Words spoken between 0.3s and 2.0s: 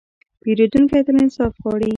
پیرودونکی تل انصاف غواړي.